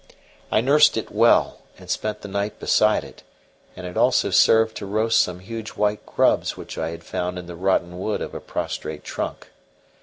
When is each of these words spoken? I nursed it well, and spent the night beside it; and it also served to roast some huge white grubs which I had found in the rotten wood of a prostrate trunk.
I 0.51 0.61
nursed 0.61 0.97
it 0.97 1.11
well, 1.11 1.59
and 1.77 1.87
spent 1.87 2.21
the 2.21 2.27
night 2.27 2.59
beside 2.59 3.03
it; 3.03 3.21
and 3.75 3.85
it 3.85 3.95
also 3.97 4.31
served 4.31 4.75
to 4.77 4.87
roast 4.87 5.19
some 5.19 5.41
huge 5.41 5.73
white 5.73 6.03
grubs 6.07 6.57
which 6.57 6.75
I 6.75 6.89
had 6.89 7.03
found 7.03 7.37
in 7.37 7.45
the 7.45 7.53
rotten 7.55 7.99
wood 7.99 8.19
of 8.23 8.33
a 8.33 8.39
prostrate 8.41 9.03
trunk. 9.03 9.49